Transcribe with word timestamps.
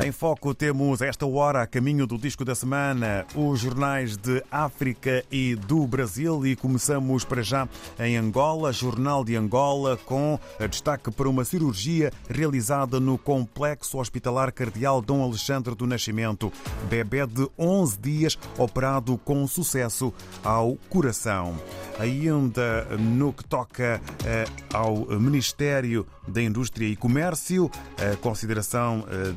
Em 0.00 0.10
foco 0.10 0.52
temos 0.52 1.00
esta 1.00 1.26
hora 1.26 1.62
a 1.62 1.66
caminho 1.66 2.06
do 2.06 2.18
disco 2.18 2.44
da 2.44 2.54
semana, 2.54 3.24
os 3.36 3.60
jornais 3.60 4.16
de 4.16 4.42
África 4.50 5.24
e 5.30 5.54
do 5.54 5.86
Brasil 5.86 6.44
e 6.44 6.56
começamos 6.56 7.24
para 7.24 7.42
já 7.42 7.68
em 8.00 8.16
Angola, 8.16 8.72
Jornal 8.72 9.24
de 9.24 9.36
Angola 9.36 9.96
com 10.04 10.38
destaque 10.68 11.10
para 11.10 11.28
uma 11.28 11.44
cirurgia 11.44 12.10
realizada 12.28 12.98
no 12.98 13.16
Complexo 13.16 13.98
Hospitalar 13.98 14.52
Cardeal 14.52 15.00
Dom 15.00 15.22
Alexandre 15.22 15.74
do 15.74 15.86
Nascimento. 15.86 16.52
Bebé 16.88 17.26
de 17.26 17.48
11 17.56 17.98
dias 18.00 18.38
operado 18.58 19.16
com 19.18 19.46
sucesso 19.46 20.12
ao 20.42 20.76
coração. 20.88 21.56
Ainda 21.98 22.84
no 22.98 23.32
que 23.32 23.44
toca 23.44 24.00
eh, 24.24 24.44
ao 24.72 25.06
Ministério 25.20 26.06
da 26.26 26.42
Indústria 26.42 26.86
e 26.86 26.96
Comércio, 26.96 27.70
a 27.98 28.16
consideração 28.16 29.04
eh, 29.08 29.32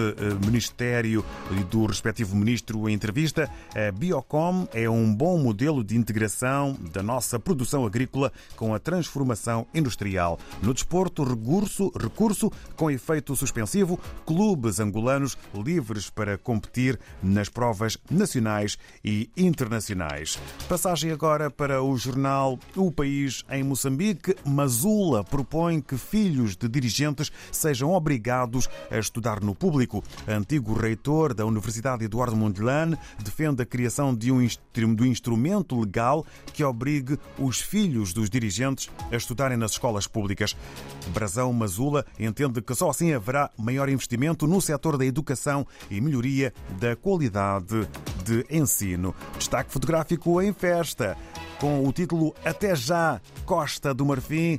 deste 0.00 0.24
eh, 0.24 0.46
Ministério 0.46 1.24
e 1.58 1.64
do 1.64 1.86
respectivo 1.86 2.34
Ministro 2.34 2.88
em 2.88 2.94
entrevista, 2.94 3.50
a 3.74 3.92
Biocom 3.92 4.66
é 4.72 4.88
um 4.88 5.14
bom 5.14 5.38
modelo 5.38 5.84
de 5.84 5.96
integração 5.96 6.76
da 6.92 7.02
nossa 7.02 7.38
produção 7.38 7.84
agrícola 7.84 8.32
com 8.56 8.74
a 8.74 8.78
transformação 8.78 9.66
industrial. 9.74 10.38
No 10.62 10.72
desporto, 10.72 11.22
recurso, 11.24 11.92
recurso 11.98 12.50
com 12.76 12.90
efeito 12.90 13.36
suspensivo, 13.36 13.98
clubes 14.24 14.80
angolanos 14.80 15.36
livres 15.54 16.08
para 16.08 16.38
competir 16.38 16.98
nas 17.22 17.48
provas 17.48 17.98
nacionais 18.10 18.78
e 19.04 19.30
internacionais. 19.36 20.38
Passagem 20.68 21.10
agora 21.10 21.50
para 21.50 21.82
o 21.82 21.96
jornal 21.96 22.58
O 22.76 22.90
País 22.90 23.44
em 23.50 23.62
Moçambique. 23.62 24.34
Mazula 24.44 25.22
propõe 25.24 25.80
que 25.80 25.96
filhos 25.96 26.56
de 26.56 26.68
dirigentes 26.68 27.30
sejam 27.50 27.90
obrigados 27.92 28.68
a 28.90 28.98
estudar 28.98 29.40
no 29.40 29.54
público. 29.54 29.89
Antigo 30.28 30.74
reitor 30.74 31.34
da 31.34 31.44
Universidade 31.44 32.04
Eduardo 32.04 32.36
Mondlane 32.36 32.96
defende 33.18 33.62
a 33.62 33.66
criação 33.66 34.14
de 34.14 34.30
um 34.30 34.40
instrumento 35.04 35.78
legal 35.78 36.24
que 36.52 36.62
obrigue 36.62 37.18
os 37.38 37.60
filhos 37.60 38.12
dos 38.12 38.30
dirigentes 38.30 38.90
a 39.10 39.16
estudarem 39.16 39.56
nas 39.56 39.72
escolas 39.72 40.06
públicas. 40.06 40.56
Brasão 41.12 41.52
Mazula 41.52 42.04
entende 42.18 42.62
que 42.62 42.74
só 42.74 42.90
assim 42.90 43.12
haverá 43.12 43.50
maior 43.58 43.88
investimento 43.88 44.46
no 44.46 44.60
setor 44.60 44.96
da 44.96 45.04
educação 45.04 45.66
e 45.90 46.00
melhoria 46.00 46.52
da 46.78 46.94
qualidade 46.94 47.88
de 48.30 48.46
ensino. 48.48 49.12
Destaque 49.36 49.72
fotográfico 49.72 50.40
em 50.40 50.52
festa 50.52 51.16
com 51.60 51.86
o 51.86 51.92
título 51.92 52.34
Até 52.42 52.74
já 52.74 53.20
Costa 53.44 53.92
do 53.92 54.06
Marfim, 54.06 54.58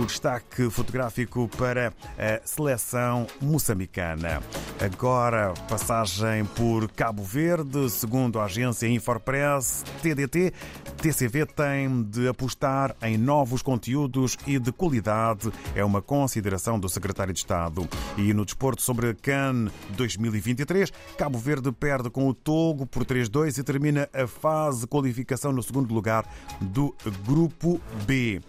o 0.00 0.06
destaque 0.06 0.70
fotográfico 0.70 1.46
para 1.58 1.92
a 2.16 2.40
seleção 2.42 3.26
moçambicana. 3.40 4.42
Agora, 4.80 5.52
passagem 5.68 6.46
por 6.56 6.90
Cabo 6.92 7.22
Verde, 7.22 7.90
segundo 7.90 8.40
a 8.40 8.44
agência 8.44 8.88
Infopress, 8.88 9.84
TDT, 10.02 10.54
TCV 10.96 11.46
tem 11.46 12.02
de 12.02 12.28
apostar 12.28 12.96
em 13.02 13.18
novos 13.18 13.60
conteúdos 13.60 14.36
e 14.46 14.58
de 14.58 14.72
qualidade, 14.72 15.52
é 15.74 15.84
uma 15.84 16.00
consideração 16.00 16.80
do 16.80 16.88
secretário 16.88 17.34
de 17.34 17.40
Estado. 17.40 17.86
E 18.16 18.32
no 18.32 18.44
desporto 18.44 18.80
sobre 18.80 19.10
a 19.10 19.14
CAN 19.14 19.70
2023, 19.90 20.90
Cabo 21.18 21.38
Verde 21.38 21.70
perde 21.72 22.08
com 22.08 22.26
o 22.26 22.34
Togo 22.34 22.86
por 22.86 23.04
3-2 23.08 23.58
e 23.58 23.62
termina 23.62 24.08
a 24.12 24.26
fase 24.26 24.82
de 24.82 24.86
qualificação 24.86 25.50
no 25.50 25.62
segundo 25.62 25.92
lugar 25.92 26.24
do 26.60 26.94
Grupo 27.26 27.80
B. 28.06 28.40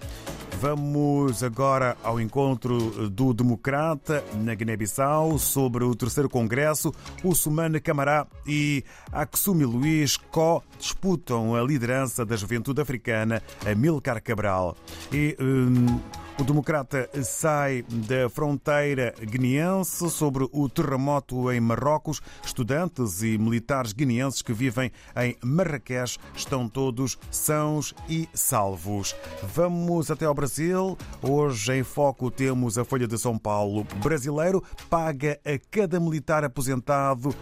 Vamos 0.60 1.42
agora 1.42 1.96
ao 2.04 2.20
encontro 2.20 3.10
do 3.10 3.34
Democrata 3.34 4.22
na 4.44 4.54
Guiné-Bissau 4.54 5.40
sobre 5.40 5.86
o 5.86 5.96
terceiro 5.96 6.28
congresso. 6.28 6.94
O 7.24 7.34
Sumane 7.34 7.80
Camará 7.80 8.28
e 8.46 8.84
Aksumi 9.10 9.64
Luiz 9.64 10.18
Co 10.18 10.62
disputam 10.78 11.56
a 11.56 11.64
liderança 11.64 12.26
da 12.26 12.36
juventude 12.36 12.82
africana, 12.82 13.42
Amilcar 13.66 14.22
Cabral. 14.22 14.76
E 15.14 15.38
hum, 15.40 15.98
o 16.40 16.44
democrata 16.44 17.10
sai 17.22 17.84
da 17.90 18.30
fronteira 18.30 19.14
guineense 19.20 20.10
sobre 20.10 20.48
o 20.54 20.70
terremoto 20.70 21.52
em 21.52 21.60
Marrocos. 21.60 22.22
Estudantes 22.44 23.22
e 23.22 23.38
militares 23.38 23.92
guineenses 23.92 24.42
que 24.42 24.54
vivem 24.54 24.90
em 25.18 25.36
Marrakech 25.44 26.18
estão 26.34 26.70
todos 26.70 27.18
sãos 27.30 27.94
e 28.08 28.30
salvos. 28.34 29.14
Vamos 29.54 30.10
até 30.10 30.26
ao 30.26 30.34
Brasil. 30.34 30.98
Hoje 31.22 31.74
em 31.74 31.84
foco 31.84 32.32
temos 32.32 32.78
a 32.78 32.86
Folha 32.86 33.08
de 33.08 33.18
São 33.18 33.38
Paulo. 33.38 33.86
Brasileiro 34.02 34.64
paga 34.90 35.38
a 35.44 35.60
cada 35.70 36.00
militar 36.00 36.46
aposentado 36.46 37.36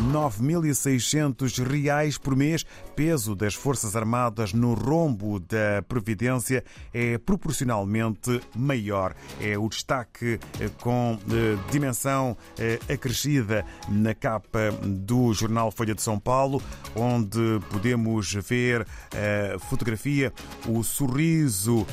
9.600 0.00 1.62
reais 1.64 2.18
por 2.18 2.36
mês. 2.36 2.64
Peso 2.96 3.34
das 3.34 3.54
Forças 3.54 3.96
Armadas 3.96 4.52
no 4.52 4.74
rombo 4.74 5.40
da 5.40 5.82
Previdência 5.88 6.64
é 6.92 7.18
proporcionalmente 7.18 8.40
maior. 8.54 9.14
É 9.40 9.58
o 9.58 9.68
destaque 9.68 10.38
eh, 10.60 10.70
com 10.80 11.18
eh, 11.30 11.56
dimensão 11.70 12.36
eh, 12.58 12.78
acrescida 12.92 13.64
na 13.88 14.14
capa 14.14 14.70
do 14.82 15.32
jornal 15.32 15.70
Folha 15.70 15.94
de 15.94 16.02
São 16.02 16.18
Paulo, 16.18 16.62
onde 16.94 17.60
podemos 17.70 18.32
ver 18.34 18.86
a 19.12 19.58
fotografia, 19.58 20.32
o 20.66 20.82
sorriso 20.82 21.86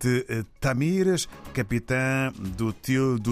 de 0.00 0.44
Tamires, 0.60 1.28
capitã 1.52 2.32
do, 2.56 2.72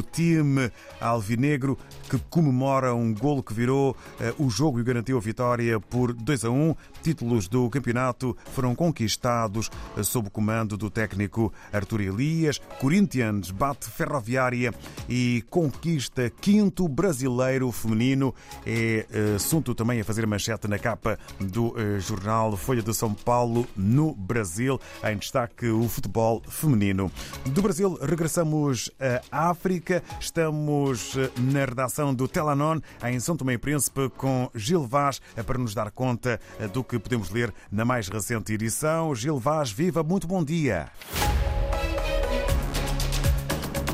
time 0.03 0.71
alvinegro, 1.01 1.79
que 2.11 2.19
comemora 2.31 2.95
um 2.95 3.15
golo 3.15 3.43
que 3.43 3.55
virou 3.55 3.97
o 4.39 4.49
jogo 4.49 4.81
e 4.81 4.83
garantiu 4.83 5.17
a 5.17 5.21
vitória 5.21 5.79
por 5.79 6.13
2 6.13 6.45
a 6.45 6.51
1. 6.51 6.75
Títulos 7.07 7.47
do 7.47 7.71
campeonato 7.71 8.37
foram 8.53 8.75
conquistados 8.75 9.71
sob 10.03 10.27
o 10.27 10.31
comando 10.31 10.77
do 10.77 10.91
técnico 10.91 11.53
Artur 11.73 12.01
Elias. 12.01 12.61
Corinthians 12.81 13.53
bate 13.53 13.89
Ferroviária 13.89 14.75
e 15.09 15.45
conquista 15.49 16.29
quinto 16.29 16.89
brasileiro 16.89 17.71
feminino. 17.71 18.35
É 18.67 19.07
assunto 19.37 19.73
também 19.73 20.01
a 20.01 20.05
fazer 20.05 20.27
manchete 20.27 20.67
na 20.67 20.81
capa 20.81 21.17
do 21.39 21.77
jornal 22.01 22.57
Folha 22.57 22.83
de 22.83 22.93
São 22.93 23.15
Paulo 23.15 23.69
no 23.77 24.13
Brasil. 24.13 24.81
Em 25.05 25.17
destaque 25.17 25.69
o 25.69 25.89
futebol 25.89 26.43
feminino. 26.49 27.09
Do 27.45 27.63
Brasil 27.63 27.97
regressamos 28.03 28.91
à 29.31 29.51
África. 29.51 30.03
Estamos 30.19 31.15
na 31.39 31.67
redação 31.67 32.13
do 32.13 32.27
Telanon 32.27 32.81
em 33.05 33.21
São 33.21 33.37
Tomé 33.37 33.53
e 33.53 33.59
Príncipe 33.59 34.11
com 34.17 34.51
Gil 34.57 34.85
Vaz 34.85 35.21
para 35.47 35.57
nos 35.57 35.73
dar 35.73 35.93
conta 35.93 36.41
do 36.73 36.83
que 36.83 36.96
podemos 37.01 37.31
ler 37.31 37.53
na 37.71 37.85
mais 37.85 38.09
recente 38.09 38.53
edição. 38.53 39.15
Gil 39.15 39.39
Vaz, 39.39 39.71
viva, 39.71 40.03
muito 40.03 40.27
bom 40.27 40.45
dia. 40.45 40.89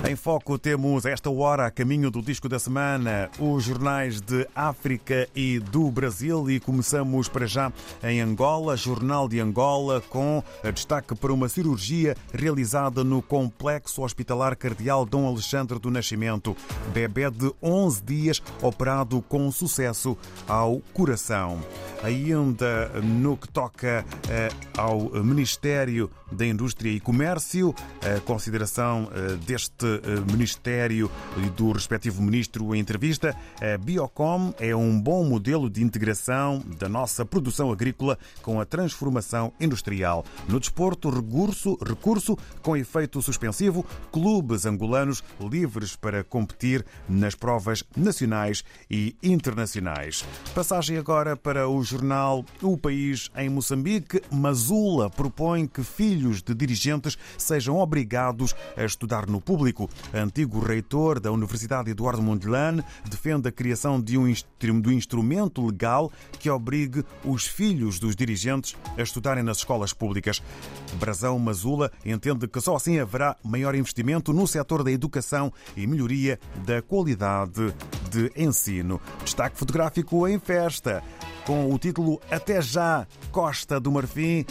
Em 0.05 0.17
foco 0.17 0.59
temos 0.59 1.07
esta 1.07 1.31
hora 1.31 1.65
a 1.65 1.71
caminho 1.71 2.11
do 2.11 2.21
disco 2.21 2.49
da 2.49 2.59
semana, 2.59 3.31
os 3.39 3.63
jornais 3.63 4.21
de 4.21 4.47
África 4.53 5.29
e 5.35 5.61
do 5.61 5.89
Brasil 5.93 6.51
e 6.51 6.59
começamos 6.59 7.29
para 7.29 7.47
já 7.47 7.73
em 8.03 8.21
Angola, 8.21 8.77
Jornal 8.77 9.29
de 9.29 9.39
Angola 9.39 10.03
com 10.11 10.43
destaque 10.75 11.15
para 11.15 11.33
uma 11.33 11.49
cirurgia 11.49 12.17
realizada 12.35 13.05
no 13.05 13.23
Complexo 13.23 14.03
Hospitalar 14.03 14.57
Cardeal 14.57 15.07
Dom 15.07 15.25
Alexandre 15.25 15.79
do 15.79 15.89
Nascimento. 15.89 16.57
Bebé 16.93 17.31
de 17.31 17.53
11 17.63 18.03
dias 18.03 18.43
operado 18.61 19.23
com 19.23 19.53
sucesso 19.53 20.19
ao 20.49 20.81
coração. 20.93 21.61
Ainda 22.03 22.89
no 23.01 23.37
que 23.37 23.49
toca 23.49 24.05
ao 24.77 25.11
Ministério 25.23 26.11
da 26.33 26.45
Indústria 26.45 26.91
e 26.91 26.99
Comércio, 26.99 27.73
a 28.03 28.19
consideração 28.21 29.09
deste 29.47 29.92
Ministério 30.31 31.11
e 31.45 31.51
do 31.51 31.73
respectivo 31.73 32.23
Ministro 32.23 32.75
em 32.75 32.79
entrevista, 32.79 33.37
a 33.61 33.79
Biocom 33.79 34.55
é 34.59 34.75
um 34.75 35.01
bom 35.01 35.25
modelo 35.25 35.69
de 35.69 35.83
integração 35.83 36.63
da 36.79 36.89
nossa 36.89 37.25
produção 37.25 37.71
agrícola 37.71 38.19
com 38.43 38.61
a 38.61 38.65
transformação 38.65 39.53
industrial. 39.61 40.25
No 40.49 40.61
desporto, 40.61 41.11
recurso, 41.11 41.79
recurso 41.85 42.37
com 42.63 42.77
efeito 42.77 43.21
suspensivo, 43.23 43.85
clubes 44.11 44.67
angolanos 44.67 45.23
livres 45.41 45.97
para 45.97 46.25
competir 46.25 46.85
nas 47.09 47.35
provas 47.35 47.85
nacionais 47.97 48.65
e 48.91 49.17
internacionais. 49.23 50.25
Passagem 50.55 50.97
agora 50.97 51.37
para 51.37 51.69
o 51.69 51.83
jornal 51.83 52.45
O 52.61 52.77
País 52.77 53.31
em 53.37 53.49
Moçambique. 53.49 54.21
Mazula 54.31 55.11
propõe 55.11 55.67
que 55.67 55.83
filhos 55.83 56.43
de 56.43 56.55
dirigentes 56.55 57.17
sejam 57.37 57.79
obrigados 57.79 58.55
a 58.77 58.85
estudar 58.85 59.27
no 59.27 59.41
público. 59.41 59.82
Antigo 60.13 60.61
reitor 60.61 61.21
da 61.21 61.31
Universidade 61.31 61.91
Eduardo 61.91 62.23
Mondlane 62.23 62.83
defende 63.09 63.49
a 63.49 63.53
criação 63.53 64.01
de 64.01 64.19
um 64.19 64.27
instrumento 64.29 65.65
legal 65.67 66.11
que 66.39 66.51
obrigue 66.51 67.05
os 67.25 67.47
filhos 67.47 67.99
dos 67.99 68.17
dirigentes 68.17 68.77
a 68.97 69.03
estudarem 69.03 69.43
nas 69.43 69.59
escolas 69.59 69.93
públicas. 69.93 70.43
Brasão 70.95 71.39
Mazula 71.39 71.91
entende 72.05 72.47
que 72.49 72.61
só 72.61 72.77
assim 72.77 72.99
haverá 72.99 73.37
maior 73.43 73.75
investimento 73.75 74.33
no 74.33 74.47
setor 74.47 74.83
da 74.83 74.91
educação 74.91 75.53
e 75.77 75.87
melhoria 75.87 76.39
da 76.67 76.83
qualidade 76.83 77.75
de 78.11 78.31
ensino. 78.37 79.01
Destaque 79.25 79.59
fotográfico 79.59 80.27
em 80.29 80.39
festa 80.39 81.03
com 81.47 81.73
o 81.73 81.79
título 81.79 82.21
Até 82.31 82.61
Já 82.61 83.07
Costa 83.31 83.81
do 83.81 83.91
Marfim, 83.91 84.45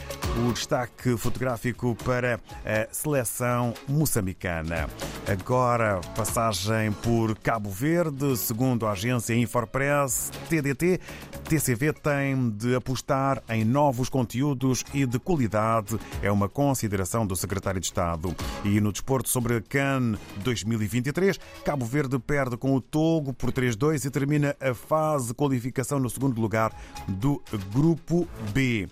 o 0.48 0.54
destaque 0.54 1.16
fotográfico 1.18 1.96
para 2.04 2.40
a 2.66 2.94
seleção 2.94 3.74
moçambicana. 3.88 4.90
Agora, 5.28 6.02
passagem 6.16 6.92
por 6.92 7.38
Cabo 7.38 7.70
Verde, 7.70 8.36
segundo 8.38 8.86
a 8.86 8.92
agência 8.92 9.34
Infopress 9.36 10.32
TDT, 10.50 11.00
TCV 11.48 11.94
tem 11.94 12.50
de 12.50 12.76
apostar 12.76 13.44
em 13.50 13.64
novos 13.64 14.10
conteúdos 14.10 14.84
e 14.94 15.06
de 15.06 15.20
qualidade, 15.20 16.00
é 16.22 16.32
uma 16.32 16.50
consideração 16.50 17.26
do 17.26 17.36
secretário 17.36 17.80
de 17.80 17.88
Estado. 17.88 18.36
E 18.64 18.82
no 18.82 18.92
desporto 18.92 19.30
sobre 19.30 19.58
a 19.58 19.62
CAN 19.62 20.18
2023, 20.44 21.40
Cabo 21.64 21.86
Verde 21.86 22.18
perde 22.20 22.58
com 22.58 22.76
o 22.76 22.82
Togo 22.82 23.34
por 23.34 23.52
3-2 23.52 24.06
e 24.06 24.10
termina 24.10 24.56
a 24.60 24.74
fase 24.74 25.28
de 25.28 25.34
qualificação 25.34 26.00
no 26.00 26.10
segundo 26.10 26.40
lugar 26.40 26.74
do 27.08 27.42
Grupo 27.74 28.28
B. 28.54 28.88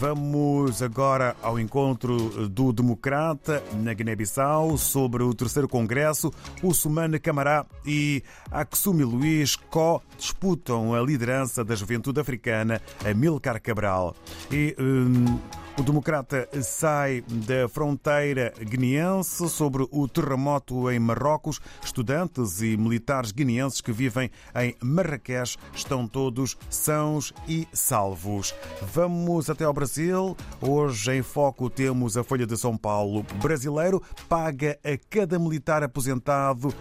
Vamos 0.00 0.82
agora 0.82 1.36
ao 1.40 1.58
encontro 1.58 2.48
do 2.48 2.72
Democrata 2.72 3.62
na 3.74 3.94
Guiné-Bissau 3.94 4.76
sobre 4.76 5.22
o 5.22 5.32
terceiro 5.32 5.68
congresso. 5.68 6.32
O 6.62 6.74
Sumane 6.74 7.18
Camará 7.18 7.64
e 7.86 8.22
Aksumi 8.50 9.04
Luiz 9.04 9.56
Co 9.56 10.02
disputam 10.18 10.94
a 10.94 11.00
liderança 11.00 11.64
da 11.64 11.76
juventude 11.76 12.20
africana, 12.20 12.80
Amilcar 13.04 13.60
Cabral. 13.62 14.16
E. 14.50 14.74
Hum, 14.78 15.38
o 15.78 15.82
democrata 15.82 16.48
sai 16.62 17.24
da 17.46 17.68
fronteira 17.68 18.52
guineense 18.60 19.48
sobre 19.48 19.86
o 19.90 20.06
terremoto 20.06 20.90
em 20.90 20.98
Marrocos. 20.98 21.60
Estudantes 21.84 22.60
e 22.60 22.76
militares 22.76 23.32
guineenses 23.32 23.80
que 23.80 23.92
vivem 23.92 24.30
em 24.54 24.74
Marrakech 24.80 25.56
estão 25.74 26.06
todos 26.06 26.56
sãos 26.70 27.32
e 27.48 27.66
salvos. 27.72 28.54
Vamos 28.92 29.50
até 29.50 29.64
ao 29.64 29.72
Brasil. 29.72 30.36
Hoje 30.60 31.12
em 31.12 31.22
foco 31.22 31.68
temos 31.68 32.16
a 32.16 32.22
Folha 32.22 32.46
de 32.46 32.56
São 32.56 32.76
Paulo. 32.76 33.24
Brasileiro 33.42 34.02
paga 34.28 34.78
a 34.84 34.96
cada 35.10 35.38
militar 35.38 35.82
aposentado 35.82 36.72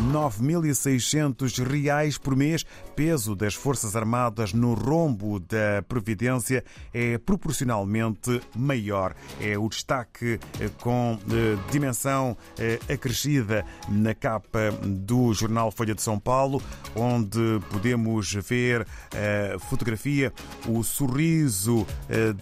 9.600 0.00 1.62
reais 1.62 2.16
por 2.16 2.34
mês. 2.34 2.64
Peso 2.96 3.34
das 3.34 3.54
Forças 3.54 3.94
Armadas 3.94 4.52
no 4.52 4.74
rombo 4.74 5.38
da 5.38 5.82
Previdência 5.86 6.64
é 6.92 7.18
proporcionalmente 7.18 8.40
maior. 8.56 9.14
É 9.40 9.58
o 9.58 9.68
destaque 9.68 10.38
eh, 10.60 10.70
com 10.80 11.18
eh, 11.30 11.56
dimensão 11.70 12.36
eh, 12.58 12.78
acrescida 12.92 13.64
na 13.88 14.14
capa 14.14 14.70
do 14.82 15.32
jornal 15.32 15.70
Folha 15.70 15.94
de 15.94 16.02
São 16.02 16.18
Paulo, 16.18 16.62
onde 16.94 17.60
podemos 17.70 18.32
ver 18.34 18.86
a 19.12 19.58
fotografia, 19.58 20.32
o 20.66 20.82
sorriso 20.82 21.86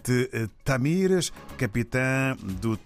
de 0.04 0.48
Tamires, 0.64 1.32
capitã 1.56 2.36
do, 2.60 2.76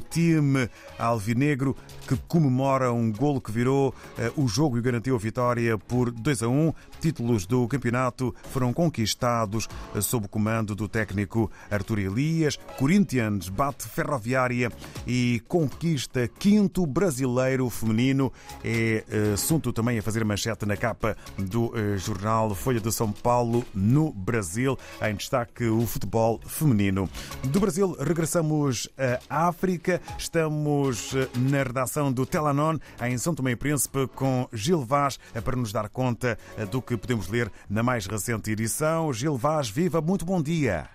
time 0.00 0.68
alvinegro, 0.98 1.76
que 2.06 2.16
comemora 2.28 2.92
um 2.92 3.12
golo 3.12 3.40
que 3.40 3.52
virou 3.52 3.94
o 4.36 4.46
jogo 4.46 4.78
e 4.78 4.82
garantiu 4.82 5.14
a 5.14 5.18
vitória 5.18 5.78
por 5.78 6.10
2 6.10 6.42
a 6.42 6.48
1. 6.48 6.72
Títulos 7.00 7.46
do 7.46 7.66
campeonato 7.68 8.34
foram 8.50 8.72
conquistados 8.72 9.68
sob 10.00 10.26
o 10.26 10.28
comando 10.28 10.74
do 10.74 10.88
técnico 10.88 11.50
Artur 11.70 11.98
Elias. 11.98 12.58
Corinthians 12.78 13.48
bate 13.48 13.88
Ferroviária 13.88 14.70
e 15.06 15.42
conquista 15.48 16.28
quinto 16.28 16.86
brasileiro 16.86 17.68
feminino. 17.70 18.32
É 18.64 19.04
eh, 19.08 19.32
assunto 19.34 19.72
também 19.72 19.98
a 19.98 20.02
fazer 20.02 20.24
manchete 20.24 20.66
na 20.66 20.76
capa 20.76 21.16
do 21.38 21.72
eh, 21.76 21.96
jornal 21.96 22.54
Folha 22.54 22.80
de 22.80 22.92
São 22.92 23.12
Paulo 23.12 23.64
no 23.74 24.12
Brasil. 24.12 24.78
Em 25.02 25.14
destaque 25.14 25.64
o 25.64 25.86
futebol 25.86 26.40
feminino. 26.46 27.08
Do 27.44 27.60
Brasil 27.60 27.96
regressamos 27.98 28.88
à 29.28 29.48
África. 29.48 30.00
Estamos 30.18 31.14
eh, 31.14 31.28
na 31.38 31.62
redação 31.62 32.12
do 32.12 32.26
Telanon 32.26 32.78
em 33.02 33.18
São 33.18 33.34
Tomé 33.34 33.52
e 33.52 33.56
Príncipe 33.56 33.99
com 34.08 34.48
Gil 34.52 34.84
Vaz 34.84 35.18
para 35.44 35.56
nos 35.56 35.72
dar 35.72 35.88
conta 35.88 36.38
do 36.70 36.80
que 36.82 36.96
podemos 36.96 37.28
ler 37.28 37.50
na 37.68 37.82
mais 37.82 38.06
recente 38.06 38.50
edição. 38.50 39.12
Gil 39.12 39.36
Vaz, 39.36 39.68
viva, 39.68 40.00
muito 40.00 40.24
bom 40.24 40.42
dia. 40.42 40.88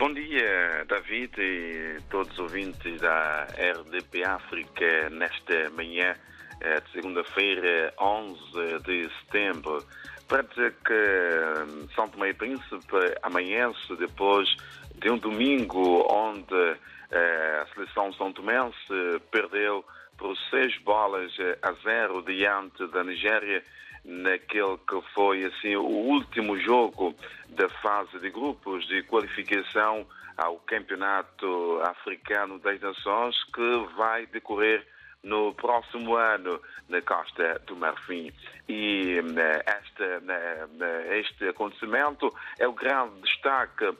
Bom 0.00 0.14
dia, 0.14 0.86
David 0.88 1.32
e 1.38 1.98
todos 2.08 2.32
os 2.32 2.38
ouvintes 2.38 3.00
da 3.00 3.46
RDP 3.58 4.24
África 4.24 5.10
nesta 5.10 5.68
manhã 5.76 6.16
eh, 6.62 6.80
de 6.80 6.92
segunda-feira, 6.92 7.92
11 8.00 8.38
de 8.84 9.10
setembro. 9.20 9.84
Para 10.26 10.42
dizer 10.42 10.74
que 10.86 10.92
hum, 10.92 11.88
São 11.94 12.08
Tomé 12.08 12.30
e 12.30 12.34
Príncipe 12.34 12.96
amanhece 13.22 13.94
depois 13.98 14.48
de 14.94 15.10
um 15.10 15.18
domingo 15.18 16.06
onde 16.10 16.78
eh, 17.10 17.62
a 17.62 17.74
seleção 17.74 18.12
são 18.14 18.32
tomense 18.32 19.20
perdeu 19.30 19.84
por 20.20 20.36
seis 20.50 20.76
bolas 20.82 21.32
a 21.62 21.72
zero 21.82 22.22
diante 22.22 22.86
da 22.88 23.02
Nigéria 23.02 23.64
naquele 24.04 24.76
que 24.86 25.00
foi 25.14 25.44
assim 25.44 25.74
o 25.76 25.82
último 25.82 26.58
jogo 26.58 27.14
da 27.48 27.68
fase 27.68 28.18
de 28.20 28.30
grupos 28.30 28.86
de 28.86 29.02
qualificação 29.04 30.06
ao 30.36 30.58
Campeonato 30.58 31.80
Africano 31.82 32.58
das 32.58 32.78
Nações 32.80 33.34
que 33.44 33.86
vai 33.96 34.26
decorrer 34.26 34.86
no 35.22 35.54
próximo 35.54 36.16
ano 36.16 36.60
na 36.88 37.00
Costa 37.02 37.60
do 37.66 37.76
Marfim. 37.76 38.32
E 38.68 39.20
né, 39.22 39.60
esta, 39.66 40.20
né, 40.20 40.68
né, 40.72 41.18
este 41.18 41.48
acontecimento 41.48 42.32
é 42.58 42.66
o 42.66 42.72
grande 42.72 43.20
destaque 43.22 43.90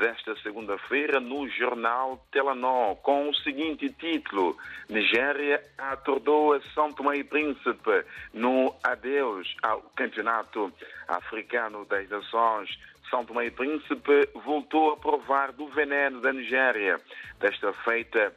desta 0.00 0.36
segunda-feira 0.42 1.20
no 1.20 1.48
jornal 1.48 2.24
Telenor, 2.30 2.96
com 2.96 3.28
o 3.28 3.34
seguinte 3.34 3.88
título: 3.90 4.56
Nigéria 4.88 5.62
atordou 5.78 6.54
a 6.54 6.60
São 6.74 6.92
Tomé 6.92 7.18
e 7.18 7.24
Príncipe 7.24 8.04
no 8.32 8.74
adeus 8.82 9.54
ao 9.62 9.82
Campeonato 9.94 10.72
Africano 11.08 11.84
das 11.84 12.08
Nações. 12.08 12.70
São 13.10 13.26
Tomé 13.26 13.46
e 13.46 13.50
Príncipe 13.50 14.28
voltou 14.44 14.92
a 14.92 14.96
provar 14.96 15.52
do 15.52 15.66
veneno 15.68 16.20
da 16.20 16.32
Nigéria. 16.32 16.98
Desta 17.38 17.72
feita, 17.84 18.32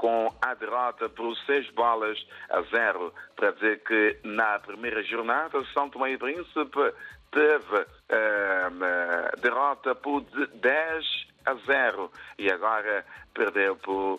com 0.00 0.34
a 0.40 0.54
derrota 0.54 1.10
por 1.10 1.36
seis 1.44 1.68
bolas 1.72 2.18
a 2.48 2.62
zero, 2.62 3.12
para 3.36 3.52
dizer 3.52 3.80
que 3.80 4.16
na 4.24 4.58
primeira 4.58 5.02
jornada 5.02 5.62
São 5.74 5.90
Tomé 5.90 6.12
e 6.12 6.16
Príncipe 6.16 6.94
teve 7.30 7.76
uh, 7.76 9.40
derrota 9.42 9.94
por 9.94 10.22
10 10.22 11.04
a 11.44 11.54
0 11.66 12.10
e 12.38 12.50
agora 12.50 13.04
perdeu 13.34 13.76
por 13.76 14.18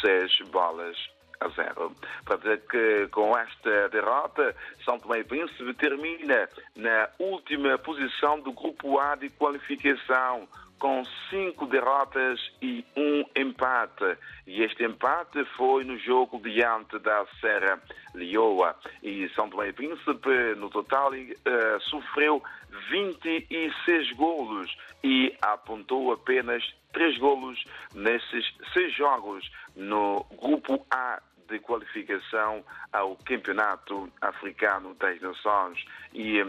seis 0.00 0.34
bolas 0.50 0.96
a 1.40 1.48
zero. 1.50 1.92
Para 2.24 2.38
dizer 2.38 2.62
que 2.66 3.08
com 3.08 3.36
esta 3.36 3.90
derrota, 3.90 4.56
São 4.82 4.98
Tomé 4.98 5.18
e 5.18 5.24
Príncipe 5.24 5.74
termina 5.74 6.48
na 6.74 7.06
última 7.18 7.76
posição 7.76 8.40
do 8.40 8.52
grupo 8.52 8.98
A 8.98 9.14
de 9.14 9.28
qualificação, 9.28 10.48
com 10.78 11.02
cinco 11.28 11.66
derrotas 11.66 12.40
e 12.62 12.84
um 12.96 13.24
empate. 13.36 14.16
E 14.46 14.62
este 14.62 14.84
empate 14.84 15.44
foi 15.56 15.84
no 15.84 15.98
jogo 15.98 16.40
diante 16.40 16.98
da 16.98 17.26
Serra 17.40 17.80
Leoa. 18.14 18.76
E 19.02 19.28
São 19.30 19.50
Tomé 19.50 19.68
e 19.68 19.72
Príncipe, 19.72 20.54
no 20.56 20.70
total, 20.70 21.12
uh, 21.12 21.80
sofreu 21.82 22.42
26 22.90 24.12
golos 24.12 24.76
e 25.02 25.36
apontou 25.42 26.12
apenas 26.12 26.62
três 26.92 27.18
golos 27.18 27.62
nesses 27.94 28.44
seis 28.72 28.94
jogos 28.94 29.50
no 29.76 30.24
grupo 30.40 30.86
A 30.90 31.20
de 31.48 31.58
qualificação 31.60 32.62
ao 32.92 33.16
Campeonato 33.16 34.10
Africano 34.20 34.94
das 34.94 35.20
Nações. 35.20 35.84
E 36.12 36.40
uh, 36.42 36.46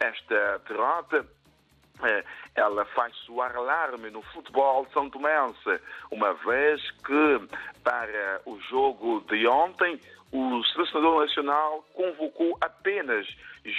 esta 0.00 0.60
derrota 0.68 1.26
ela 2.54 2.84
faz 2.86 3.14
soar 3.16 3.56
alarme 3.56 4.10
no 4.10 4.22
futebol 4.22 4.86
são 4.92 5.10
tomense, 5.10 5.80
uma 6.10 6.32
vez 6.34 6.90
que 6.90 7.48
para 7.82 8.40
o 8.46 8.58
jogo 8.60 9.24
de 9.28 9.46
ontem 9.46 10.00
o 10.30 10.62
selecionador 10.64 11.24
nacional 11.24 11.84
convocou 11.94 12.56
apenas 12.60 13.26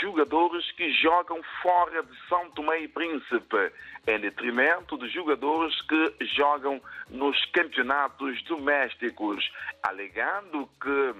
jogadores 0.01 0.71
que 0.71 0.91
jogam 0.93 1.41
fora 1.61 2.03
de 2.03 2.27
São 2.27 2.49
Tomé 2.51 2.81
e 2.81 2.87
Príncipe, 2.87 3.71
em 4.07 4.19
detrimento 4.19 4.97
de 4.97 5.07
jogadores 5.09 5.79
que 5.83 6.15
jogam 6.35 6.81
nos 7.09 7.43
campeonatos 7.51 8.41
domésticos, 8.43 9.51
alegando 9.83 10.67
que 10.81 10.89
uh, 10.89 11.15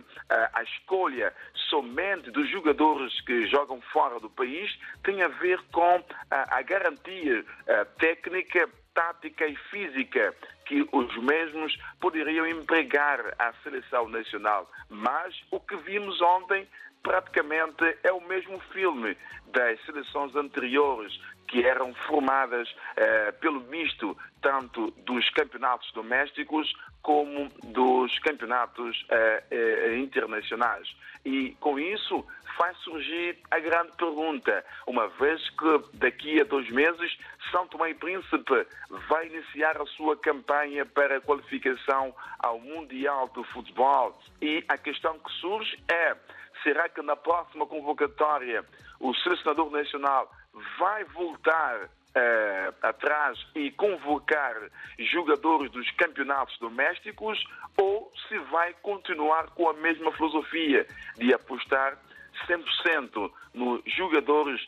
a 0.53 0.63
escolha 0.63 1.33
somente 1.69 2.31
dos 2.31 2.49
jogadores 2.49 3.19
que 3.21 3.47
jogam 3.47 3.79
fora 3.93 4.19
do 4.19 4.29
país 4.29 4.77
tem 5.03 5.21
a 5.21 5.27
ver 5.27 5.59
com 5.71 5.97
uh, 5.97 6.05
a 6.29 6.61
garantia 6.61 7.41
uh, 7.41 7.85
técnica 7.97 8.69
tática 8.93 9.47
e 9.47 9.55
física 9.55 10.35
que 10.65 10.87
os 10.91 11.17
mesmos 11.17 11.77
poderiam 11.99 12.45
empregar 12.47 13.33
à 13.39 13.53
seleção 13.63 14.07
nacional. 14.07 14.69
Mas 14.89 15.35
o 15.51 15.59
que 15.59 15.75
vimos 15.77 16.21
ontem 16.21 16.67
praticamente 17.03 17.97
é 18.03 18.11
o 18.11 18.21
mesmo 18.21 18.59
filme 18.71 19.17
das 19.47 19.83
seleções 19.85 20.35
anteriores 20.35 21.19
que 21.47 21.65
eram 21.65 21.93
formadas 22.07 22.73
eh, 22.95 23.31
pelo 23.33 23.61
misto 23.61 24.15
tanto 24.41 24.91
dos 25.05 25.27
campeonatos 25.31 25.91
domésticos 25.93 26.71
como 27.01 27.49
dos 27.63 28.17
campeonatos 28.19 29.05
eh, 29.09 29.43
eh, 29.49 29.97
internacionais. 29.97 30.87
E 31.25 31.55
com 31.59 31.79
isso 31.79 32.25
faz 32.57 32.77
surgir 32.79 33.37
a 33.49 33.59
grande 33.59 33.91
pergunta, 33.97 34.63
uma 34.85 35.07
vez 35.07 35.41
que 35.51 35.97
daqui 35.97 36.41
a 36.41 36.43
dois 36.43 36.69
meses 36.69 37.17
São 37.51 37.65
Tomé 37.67 37.91
e 37.91 37.93
Príncipe 37.93 38.67
vai 39.07 39.27
iniciar 39.27 39.81
a 39.81 39.85
sua 39.85 40.17
campanha 40.17 40.85
para 40.85 41.17
a 41.17 41.21
qualificação 41.21 42.13
ao 42.37 42.59
Mundial 42.59 43.29
do 43.29 43.43
Futebol 43.45 44.19
e 44.41 44.63
a 44.67 44.77
questão 44.77 45.17
que 45.19 45.31
surge 45.33 45.79
é 45.89 46.15
será 46.63 46.89
que 46.89 47.01
na 47.01 47.15
próxima 47.15 47.65
convocatória 47.65 48.63
o 48.99 49.13
selecionador 49.15 49.71
nacional 49.71 50.31
vai 50.77 51.03
voltar 51.05 51.89
Uh, 52.09 52.73
atrás 52.81 53.37
e 53.53 53.69
convocar 53.69 54.55
jogadores 54.97 55.71
dos 55.71 55.89
campeonatos 55.91 56.57
domésticos? 56.57 57.37
Ou 57.77 58.11
se 58.27 58.35
vai 58.51 58.73
continuar 58.81 59.51
com 59.51 59.69
a 59.69 59.73
mesma 59.73 60.11
filosofia 60.13 60.87
de 61.17 61.31
apostar 61.31 61.99
100% 62.47 63.31
nos 63.53 63.81
jogadores 63.85 64.65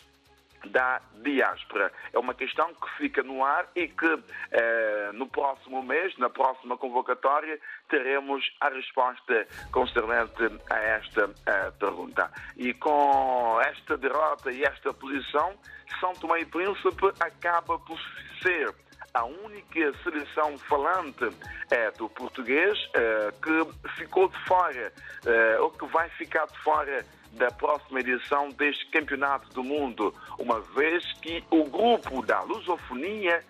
da 0.70 1.02
diáspora. 1.22 1.92
É 2.14 2.20
uma 2.20 2.34
questão 2.34 2.74
que 2.74 2.90
fica 2.98 3.24
no 3.24 3.44
ar 3.44 3.68
e 3.76 3.88
que 3.88 4.20
eh, 4.52 5.12
no 5.14 5.28
próximo 5.28 5.82
mês, 5.84 6.18
na 6.18 6.30
próxima 6.30 6.78
convocatória, 6.78 7.60
teremos 7.90 8.44
a 8.60 8.70
resposta 8.70 9.48
concernente 9.72 10.44
a 10.70 10.78
esta 10.78 11.30
eh, 11.46 11.72
pergunta. 11.80 12.32
E 12.58 12.74
com 12.74 13.60
esta 13.62 13.98
derrota 13.98 14.52
e 14.52 14.64
esta 14.64 14.94
posição, 14.94 15.54
São 16.00 16.14
Tomé 16.14 16.42
e 16.42 16.46
Príncipe 16.46 17.12
acaba 17.20 17.80
por 17.80 18.00
ser 18.42 18.74
a 19.14 19.26
única 19.26 19.94
seleção 20.04 20.58
falante 20.58 21.30
é 21.70 21.92
do 21.92 22.10
português 22.10 22.78
é, 22.94 23.32
que 23.42 23.90
ficou 23.98 24.28
de 24.30 24.38
fora, 24.46 24.94
é, 25.26 25.60
ou 25.60 25.72
que 25.72 25.86
vai 25.88 26.10
ficar 26.12 26.46
de 26.48 26.58
fora 26.60 27.06
da 27.34 27.50
próxima 27.52 28.00
edição 28.00 28.50
deste 28.50 28.90
Campeonato 28.92 29.50
do 29.50 29.64
Mundo, 29.64 30.14
uma 30.38 30.60
vez 30.62 31.04
que 31.22 31.44
o 31.50 31.64
grupo 31.66 32.26
da 32.26 32.42
lusofonia 32.42 33.44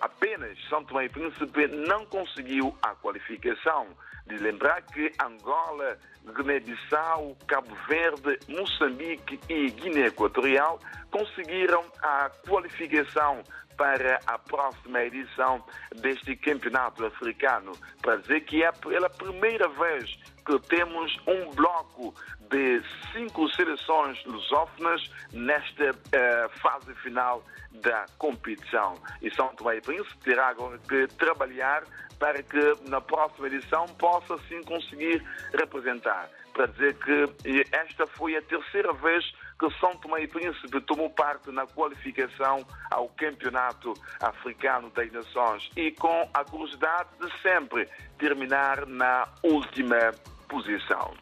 apenas 0.00 0.58
São 0.68 0.84
Tomé 0.84 1.04
e 1.04 1.08
Príncipe 1.08 1.68
não 1.68 2.04
conseguiu 2.06 2.76
a 2.82 2.94
qualificação. 2.96 3.86
De 4.26 4.36
lembrar 4.38 4.82
que 4.82 5.12
Angola, 5.20 5.98
Guiné-Bissau, 6.24 7.36
Cabo 7.46 7.76
Verde, 7.88 8.38
Moçambique 8.48 9.40
e 9.48 9.68
Guiné 9.70 10.06
Equatorial 10.06 10.78
conseguiram 11.10 11.84
a 12.00 12.30
qualificação 12.46 13.42
para 13.76 14.20
a 14.26 14.38
próxima 14.38 15.02
edição 15.02 15.64
deste 15.96 16.36
campeonato 16.36 17.04
africano. 17.04 17.72
Para 18.00 18.16
dizer 18.16 18.40
que 18.42 18.62
é 18.62 18.72
pela 18.72 19.10
primeira 19.10 19.68
vez 19.68 20.14
que 20.44 20.58
temos 20.68 21.16
um 21.26 21.50
bloco 21.50 22.14
de 22.50 22.82
cinco 23.12 23.48
seleções 23.54 24.22
lusófonas 24.24 25.10
nesta 25.32 25.90
uh, 25.90 26.60
fase 26.60 26.94
final 26.96 27.42
da 27.80 28.04
competição. 28.18 28.94
E 29.22 29.34
São 29.34 29.48
Tomé 29.54 29.76
e 29.76 29.80
Príncipe 29.80 30.18
terá 30.24 30.48
agora 30.48 30.78
que 30.78 31.06
trabalhar 31.16 31.84
para 32.18 32.42
que 32.42 32.88
na 32.88 33.00
próxima 33.00 33.48
edição 33.48 33.86
possa 33.98 34.38
sim 34.48 34.62
conseguir 34.62 35.24
representar. 35.54 36.28
Para 36.52 36.66
dizer 36.66 36.94
que 36.94 37.64
esta 37.72 38.06
foi 38.06 38.36
a 38.36 38.42
terceira 38.42 38.92
vez 38.92 39.24
que 39.70 39.78
São 39.78 39.96
Tomé 39.96 40.22
e 40.22 40.26
Príncipe 40.26 40.80
tomou 40.80 41.08
parte 41.10 41.52
na 41.52 41.66
qualificação 41.66 42.66
ao 42.90 43.08
Campeonato 43.10 43.94
Africano 44.20 44.90
das 44.90 45.12
Nações 45.12 45.70
e 45.76 45.92
com 45.92 46.28
a 46.34 46.44
curiosidade 46.44 47.10
de 47.20 47.40
sempre 47.40 47.88
terminar 48.18 48.86
na 48.86 49.28
última 49.42 50.12
posição. 50.48 51.14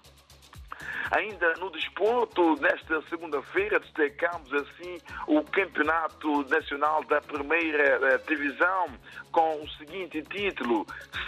Ainda 1.10 1.52
no 1.54 1.70
desporto, 1.70 2.54
nesta 2.60 3.02
segunda-feira, 3.08 3.80
destacamos 3.80 4.52
assim 4.54 4.98
o 5.26 5.42
Campeonato 5.42 6.44
Nacional 6.48 7.04
da 7.04 7.20
Primeira 7.20 7.98
eh, 8.06 8.18
Divisão 8.28 8.86
com 9.30 9.62
o 9.62 9.68
seguinte 9.70 10.22
título: 10.22 10.86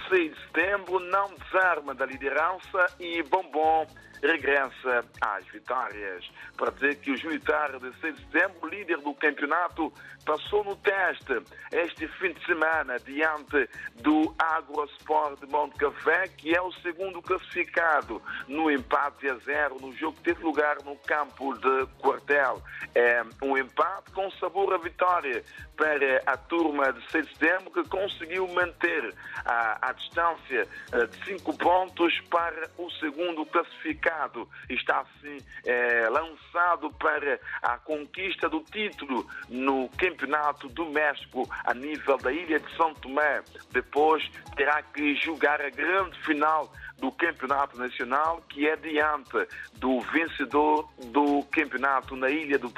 6 0.08 0.34
de 0.34 0.40
setembro, 0.46 1.00
não 1.00 1.34
desarma 1.34 1.94
da 1.94 2.06
liderança 2.06 2.86
e 3.00 3.22
bombom 3.22 3.86
regressa 4.22 5.04
às 5.20 5.44
vitórias. 5.48 6.24
Para 6.56 6.70
dizer 6.70 6.96
que 7.00 7.10
os 7.10 7.22
militares 7.24 7.80
de 7.80 7.92
6 8.00 8.16
de 8.16 8.22
setembro, 8.22 8.68
líder 8.68 8.98
do 8.98 9.12
campeonato, 9.14 9.92
passou 10.24 10.62
no 10.64 10.76
teste 10.76 11.42
este 11.72 12.06
fim 12.06 12.32
de 12.32 12.46
semana 12.46 12.98
diante 13.00 13.68
do 13.96 14.32
Agrosport 14.38 15.40
de 15.40 15.46
Monte 15.50 15.76
Café, 15.76 16.28
que 16.28 16.54
é 16.54 16.62
o 16.62 16.70
segundo 16.74 17.20
classificado 17.20 18.22
no 18.46 18.70
empate 18.70 19.28
a 19.28 19.34
zero 19.38 19.76
no 19.80 19.92
jogo 19.96 20.16
que 20.18 20.22
teve 20.22 20.44
lugar 20.44 20.76
no 20.84 20.96
campo 20.98 21.54
de 21.58 21.86
quartel. 21.98 22.62
É 22.94 23.22
um 23.42 23.56
empate 23.58 24.12
com 24.12 24.30
sabor 24.32 24.72
a 24.72 24.78
vitória 24.78 25.42
para 25.76 26.22
a 26.26 26.36
turma 26.36 26.92
de 26.92 27.10
6 27.10 27.26
de 27.26 27.32
setembro, 27.32 27.72
que 27.72 27.88
conseguiu 27.92 28.48
manter 28.48 29.14
a, 29.44 29.90
a 29.90 29.92
distância 29.92 30.66
eh, 30.92 31.06
de 31.06 31.24
5 31.26 31.58
pontos 31.58 32.18
para 32.30 32.70
o 32.78 32.90
segundo 32.92 33.44
classificado. 33.44 34.48
Está 34.70 35.00
assim 35.00 35.36
é, 35.66 36.08
lançado 36.08 36.90
para 36.94 37.38
a 37.62 37.76
conquista 37.76 38.48
do 38.48 38.60
título 38.60 39.26
no 39.50 39.90
Campeonato 39.90 40.68
do 40.70 40.86
México 40.86 41.46
a 41.64 41.74
nível 41.74 42.16
da 42.16 42.32
Ilha 42.32 42.58
de 42.58 42.76
São 42.76 42.94
Tomé. 42.94 43.42
Depois 43.70 44.26
terá 44.56 44.82
que 44.82 45.14
jogar 45.16 45.60
a 45.60 45.68
grande 45.68 46.18
final 46.22 46.72
do 46.98 47.10
Campeonato 47.10 47.76
Nacional, 47.76 48.40
que 48.48 48.66
é 48.66 48.76
diante 48.76 49.46
do 49.74 50.00
vencedor 50.00 50.88
do 51.06 51.42
campeonato 51.50 52.14
na 52.14 52.30
Ilha 52.30 52.58
do 52.58 52.70